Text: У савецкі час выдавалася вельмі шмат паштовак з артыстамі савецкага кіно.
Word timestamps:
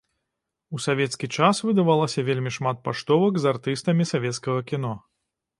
У 0.77 0.79
савецкі 0.85 1.29
час 1.37 1.61
выдавалася 1.67 2.25
вельмі 2.29 2.53
шмат 2.57 2.77
паштовак 2.87 3.33
з 3.45 3.55
артыстамі 3.55 4.11
савецкага 4.15 4.59
кіно. 4.73 4.99